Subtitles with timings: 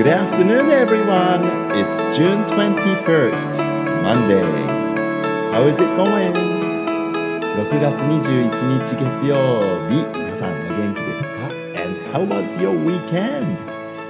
[0.00, 1.44] Good afternoon, everyone.
[1.72, 4.50] It's June 21st, Monday.
[5.52, 6.32] How is it going?
[7.54, 8.48] 6月21
[8.82, 9.36] 日月曜
[9.90, 11.50] 日、皆さんお元気ですか
[11.84, 13.58] ?And how was your weekend?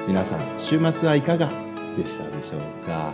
[0.07, 1.51] 皆さん、週末はいかが
[1.97, 3.13] でしたでしょうか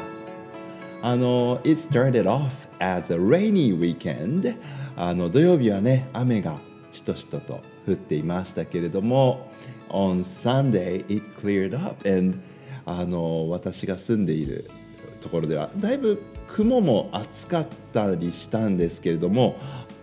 [1.01, 4.55] あの、It started off as a rainy weekend.
[4.97, 6.61] あの、土曜日はね、雨が
[6.93, 9.51] しとしとと降っていましたけれども、
[9.89, 12.39] On Sunday, it cleared up and
[12.87, 14.71] あの私が住んでいる
[15.21, 19.57] ところではだいぶ雲も暑かったりしたんですけれども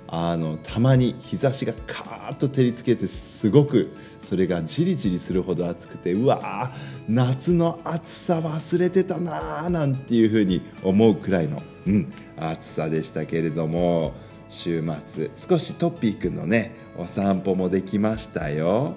[0.08, 6.72] あのたまに日差しがカーッと照りつけてすごくそれがじりじりするほど暑くてうわ
[7.08, 14.14] 夏の暑さ忘れてたなーなんていうふうに思うくらいの、うん、暑さでしたけれども
[14.50, 18.94] 週末少しトッピーくんのねお散歩もできましたよ。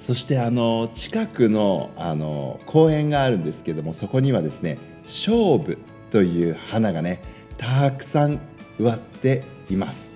[0.00, 5.76] そしてあの近くのあの公園があるんですけどもそこにはですね勝負
[6.10, 7.20] という花がね
[7.58, 8.40] たくさん
[8.78, 10.10] 植わっています。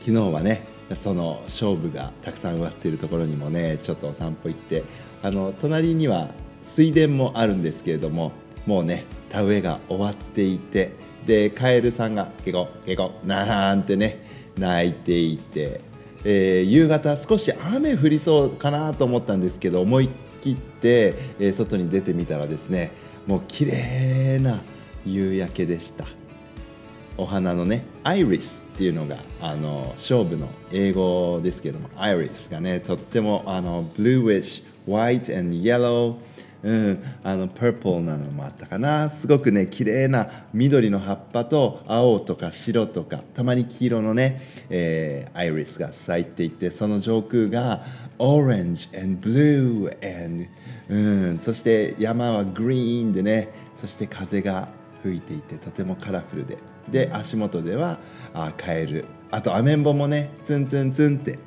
[0.00, 4.82] 昨日はねその勝負がたくさん植わっているところにもねちょっとお散歩行って
[5.22, 8.32] あの隣には水田もあるんですけれども
[8.66, 10.92] もうね田植えが終わっていて
[11.26, 14.24] でカエルさんが「ゲコゲコ」なんてね
[14.58, 15.80] 泣いていて
[16.28, 20.08] えー、夕方少し雨降りそうかなと思ったんですけど思い
[20.42, 22.90] 切って、えー、外に出てみたらですね
[23.28, 24.60] もう綺麗な
[25.04, 26.04] 夕焼けでした。
[27.18, 36.16] お花のねアイリスっていうのがあの勝負の英語ですけどもアイリスがねとってもあのブルーウィッシュ white and yellow
[36.66, 39.08] うん、あのパープルなのもあったかな。
[39.08, 47.84] すごくね綺麗な緑の葉っぱと青とか白とかたまに黄色のね、えー、アイリスが咲いていてその上空が
[48.18, 50.46] オレンジ and blue and、
[50.88, 50.96] う
[51.34, 54.66] ん、そして山はグリーンでねそして風が
[55.04, 56.58] 吹いていてとてもカラフルで。
[56.88, 58.00] で足元では
[58.34, 59.04] あカエル。
[59.30, 61.38] あとアメンボもねツンツンツンって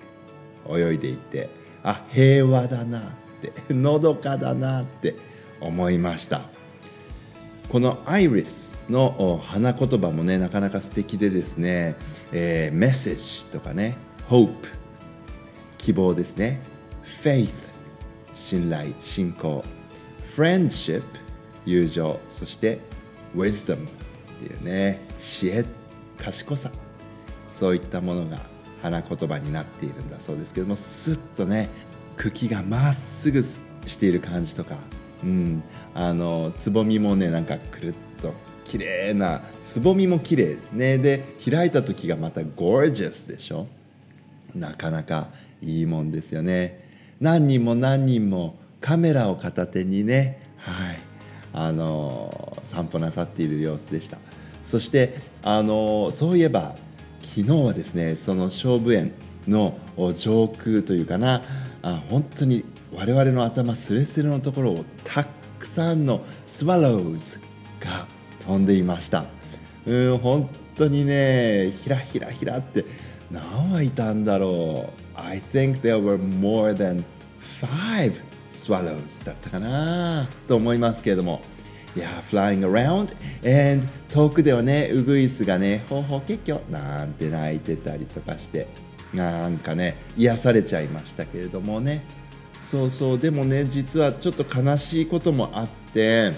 [0.70, 1.50] 泳いでいて。
[1.84, 3.00] あ平和だな。
[3.00, 5.16] ってってのどかだなって
[5.62, 6.42] 思いました。
[7.70, 11.96] このアイリスの花言葉もねなかなか素敵でですね、
[12.32, 13.96] えー、メッセージとかね
[14.28, 14.54] hope
[15.78, 16.62] 希望ですね。
[17.24, 17.50] faith
[18.34, 19.64] 信頼信仰。
[20.36, 21.04] friendship
[21.66, 22.20] 友情。
[22.28, 22.80] そして
[23.36, 23.78] wisdom っ
[24.40, 25.66] ていうね知恵
[26.18, 26.72] 賢さ。
[27.48, 28.40] そういったものが
[28.82, 31.70] 花言葉になっているんだそうですけどもすっとね
[32.20, 34.76] 茎がまっすぐしている感じとか、
[35.24, 35.64] うん、
[35.94, 38.34] あのつぼみもねなんかくるっと
[38.66, 40.98] 綺麗なつぼみも綺麗ね。
[40.98, 43.68] で開いた時がまたゴージャスでしょ。
[44.54, 45.30] なかなか
[45.62, 46.88] いいもんですよね。
[47.22, 50.42] 何人も何人もカメラを片手にね。
[50.58, 51.00] はい。
[51.54, 54.18] あの散歩なさっている様子でした。
[54.62, 56.76] そしてあのそういえば
[57.24, 59.14] 昨日はですねその勝負園
[59.48, 59.80] の
[60.16, 61.44] 上空というかな
[61.82, 65.26] あ本当に我々の頭すれすれのところをた
[65.58, 67.40] くさんのスワローズ
[67.80, 68.08] が
[68.40, 69.26] 飛んでいました。
[69.86, 72.86] うん本当にねひらひらひらって
[73.32, 73.42] 何
[73.72, 75.20] 羽いたんだろう。
[75.20, 77.04] I think there were more than
[77.42, 81.42] five swallows だったかなと思いますけれども。
[81.96, 83.16] いや flying around
[83.74, 88.89] and 遠くではねウグイスがねほうほう結局なんて鳴いてたりとかして。
[89.14, 92.06] なんかね癒されちゃいましたけれどもね。
[92.62, 96.34] そうそうでもね実はちょっと悲しいこともあって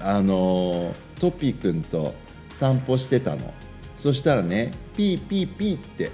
[0.00, 2.14] あのトピーくんと
[2.50, 3.54] 散歩してたの。
[3.96, 6.10] そしたらねピーピーピーって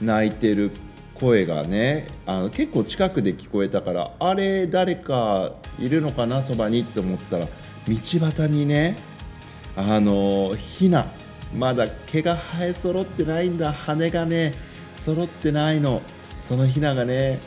[0.00, 0.72] 泣いてる
[1.14, 7.50] 声がねあの結構近くで聞こえたからあれ誰かいるのかなそばにって思ったら道
[7.94, 8.96] 端にね
[9.76, 11.06] あのヒナ
[11.54, 14.54] まだ毛が生え揃ってないんだ羽がね
[15.04, 16.02] 揃ってないの。
[16.38, 17.38] そのひながね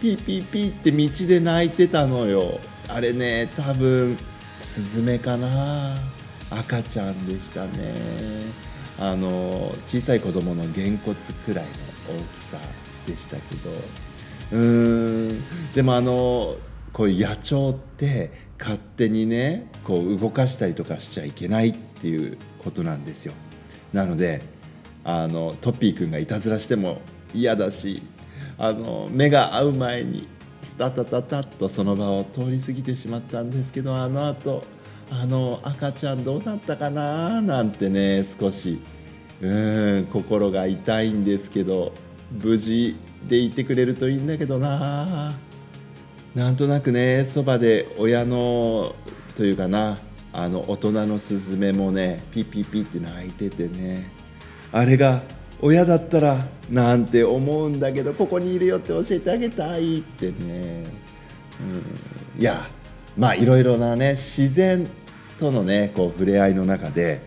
[0.00, 2.60] ピーピーピーって道で泣いてたのよ。
[2.88, 4.16] あれね多分
[4.58, 5.96] スズメかな。
[6.50, 7.94] 赤ちゃんでしたね。
[8.98, 11.70] あの小さい子供のげんこつくらいの
[12.18, 12.56] 大きさ
[13.06, 13.70] でしたけど。
[14.52, 15.72] うーん。
[15.72, 16.56] でもあの
[16.92, 23.32] こういう野鳥って勝手にねこう動かしたりとかしちゃいけないっていうことなんですよ。
[23.92, 24.42] なので
[25.04, 27.00] あのトッピーくんがいたずらしても
[27.34, 28.02] 嫌だし
[28.58, 30.28] あの目が合う前に
[30.62, 34.64] スタタタタッとその場を通り過ぎてしまったんですけどあのあと
[35.10, 37.40] あの赤ちゃんどうなったかな？
[37.40, 38.80] なんてね少し
[39.40, 41.92] うん心が痛いんですけど
[42.30, 45.38] 無事でいてくれるといいんだけどな。
[46.34, 48.94] なんとなくねそばで親の
[49.34, 49.98] というかな
[50.32, 54.12] あの大人のスズメもねピッピッピッって泣いててね。
[54.72, 55.22] あれが
[55.60, 60.84] 親だったらなんて思うんだけどここにいるよって教えてあげたいってね、
[62.36, 62.66] うん、いや
[63.16, 64.88] まあいろいろなね自然
[65.38, 67.22] とのねこう触れ合いの中で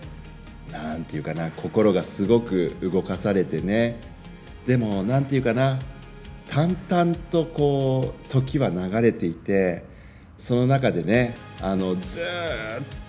[0.71, 3.99] なんていうかな心がすごく動かされてね。
[4.65, 5.77] でもなんていうかな
[6.47, 9.83] 淡々とこう時は流れていて
[10.37, 12.23] その中でねあのずっ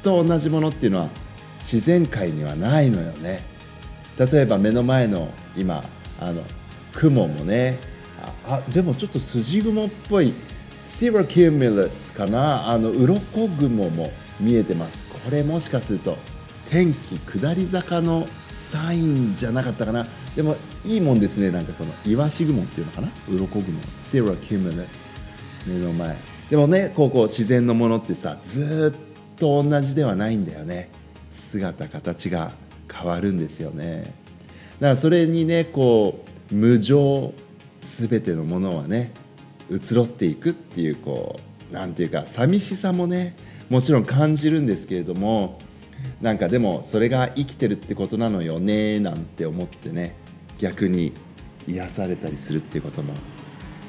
[0.03, 1.09] と同じものっていうのは
[1.59, 3.54] 自然界にはないのよね。
[4.19, 5.83] 例えば目の前の今
[6.21, 6.43] あの
[6.93, 7.79] 雲もね
[8.47, 10.33] あでもちょっと筋雲っぽい
[10.85, 12.69] シロキュミルスかな？
[12.69, 15.11] あの鱗雲も見えてます。
[15.25, 16.17] これもしかすると
[16.71, 20.07] 天気下り坂のサインじゃなかったかな？
[20.37, 23.09] でもいいもんですねなんかこのイワシ雲っていうのかな？
[23.29, 23.81] 鱗雲。
[23.99, 25.11] シロキュミルス
[25.67, 26.17] 目の前。
[26.51, 30.91] でもねこうこう自然のものってさずっと同じではないんだよね。
[31.31, 32.53] 姿形が。
[32.93, 34.15] 変わるんですよね。
[34.81, 37.33] だからそれにねこう無常
[37.81, 39.13] 全てのものはね
[39.71, 41.41] 移ろっていくっていうこ
[41.71, 43.37] うなんていうか寂しさもね
[43.69, 45.59] もちろん感じるんですけれども
[46.21, 50.17] なんかでもそれが生きてるってことなのよねなんて思ってね
[50.59, 51.13] 逆に
[51.67, 53.15] 癒されたりするっていうことも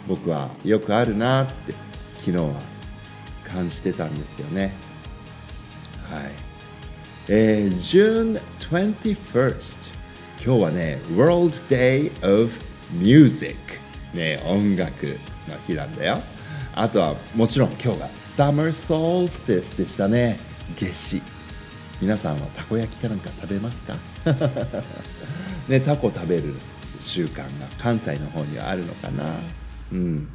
[0.07, 1.73] 僕はよくあるなって
[2.19, 2.53] 昨日は
[3.43, 4.73] 感じてたんですよね。
[6.09, 6.44] はい。
[7.27, 9.77] えー、June 21st
[10.43, 12.51] 今日はね World Day of
[12.93, 13.55] Music
[14.13, 15.07] ね音楽
[15.47, 16.19] の日なんだよ。
[16.75, 20.37] あとはもちろん今日が Summer Solstice でしたね。
[20.79, 21.21] 夏至。
[22.01, 23.95] 皆さんはたこ焼きかなんか食べますか？
[25.67, 26.53] ねタコ食べる
[27.01, 27.43] 習慣が
[27.79, 29.23] 関西の方にはあるのかな。
[29.91, 30.27] うん。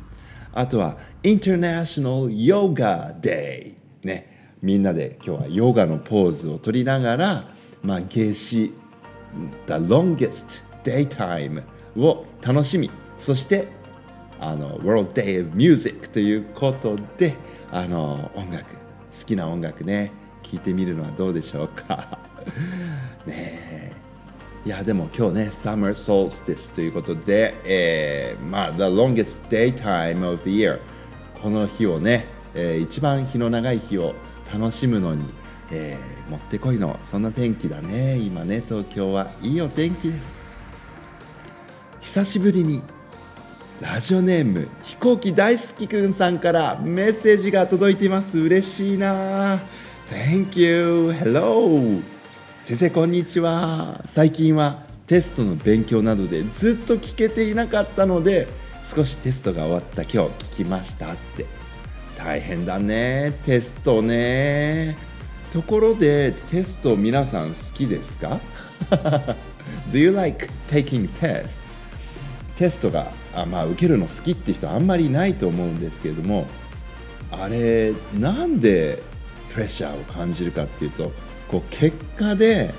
[0.53, 7.45] あとは International Yoga Day ねみんなで今日はヨガのポーズを取りながら
[7.83, 8.73] まあ夏至
[9.67, 11.63] The longest daytime
[11.97, 13.69] を楽しみそして
[14.39, 17.37] あの World Day of Music ということで
[17.71, 18.81] あの音楽好
[19.27, 20.13] きな音楽ね
[20.43, 22.19] 聴いてみるのはどうでしょうか？
[23.27, 23.93] ね
[24.67, 30.81] いやでも今日ね Summer Solstice ということで、えー、まあ The longest daytime of the year
[31.41, 34.15] この日をね、えー、一番日の長い日を
[34.53, 35.25] 楽しむのに、
[35.71, 38.19] えー、もってこいのそんな天気だね。
[38.19, 40.45] 今ね東京はいいお天気です。
[42.01, 42.83] 久しぶりに
[43.81, 48.39] ラジオネーム飛行機大好きくんさんからメッセージが届いています。
[48.39, 49.59] 嬉しいな。
[50.11, 51.13] Thank you!
[51.13, 52.03] Hello!
[52.63, 54.03] 先生こんにちは。
[54.05, 58.49] 最近はテストの勉強などでずっと聞けていなかったので
[58.85, 61.60] 少しテストが終わった今日聞きましたって。
[62.23, 64.97] 大変だねテストね。
[65.53, 68.39] ところでテスト皆さん好きですか？
[69.91, 71.59] Do you like taking tests?
[72.57, 76.47] テストがあ、まあ、受けるの好きって人あんまりないと思うんですけれども
[77.33, 79.03] あれなんで
[79.55, 81.11] プレッシャーを感じるかっていうと
[81.49, 82.75] こう結果で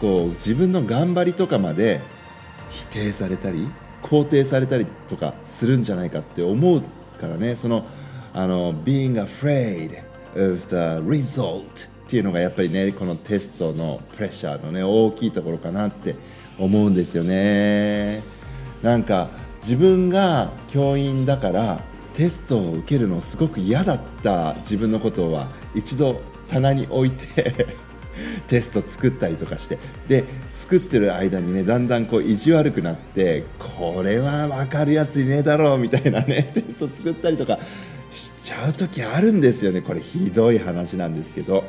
[0.00, 2.00] こう自分の頑張りとかまで
[2.68, 3.68] 否定されたり
[4.04, 6.82] 肯定されたりとかするんじゃないかって思う
[7.20, 7.56] からね。
[7.56, 7.86] その
[8.34, 10.02] あの being afraid
[10.34, 16.16] of the result っていうのがやっぱりねこのテストのプレッシャーのね大きいところかなって
[16.58, 18.22] 思うんですよね。
[18.82, 19.30] なんか
[19.62, 21.80] 自分が教員だから
[22.12, 27.66] テストを受けるのすごく嫌だった自分のことは一度棚に置いて
[28.46, 30.24] テスト作ったりとかしてで
[30.54, 37.58] 作ってる間にねだんだんこう意地悪くなってこれは分かるやついねえだろうみたいなね テスト作ったりとか
[38.44, 39.80] ちゃう時あるんですよね。
[39.80, 41.64] これひどい話なんですけど。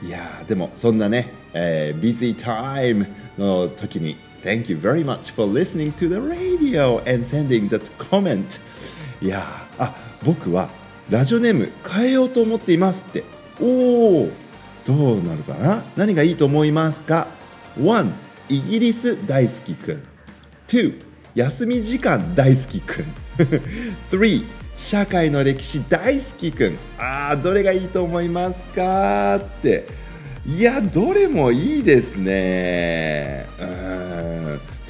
[0.00, 3.06] いやでもそんなね、えー、busy time
[3.36, 8.44] の時に Thank you very much for listening to the radio and sending that comment.
[9.20, 9.42] いや
[9.78, 9.94] あ
[10.24, 10.68] 僕は
[11.10, 13.24] ラジオネーム変えようと思っていますって。
[13.60, 14.30] おお
[14.86, 15.82] どうなるかな？
[15.96, 17.26] 何がいいと思いますか
[17.78, 18.12] ？1
[18.50, 20.02] イギリス大好きくん。
[20.68, 21.02] 2
[21.34, 23.04] 休み時間大好きくん。
[24.12, 29.36] 3社会の歴史大好きくんあどれがいいと思いますか？
[29.36, 29.86] って。
[30.46, 33.46] いやどれもいいですね。
[33.58, 33.64] う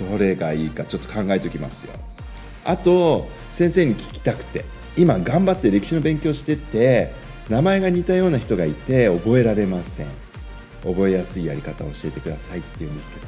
[0.05, 0.09] ん。
[0.11, 1.93] どれがいいかちょっと考えておきますよ。
[2.65, 4.65] あと先生に聞きたくて。
[4.97, 7.13] 今頑張って歴史の勉強してて
[7.49, 10.07] 名前が似たような人がいて覚えられません。
[10.85, 13.27] 覚えやすいやり方を教えてくださいって言うんですけど。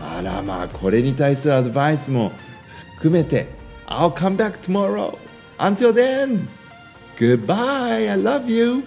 [0.00, 2.32] あらまあこれに対するアドバイスも
[2.96, 3.46] 含めて
[3.86, 5.16] I'll come back tomorrow
[5.60, 6.48] Until then,
[7.16, 8.08] goodbye.
[8.08, 8.82] I love you.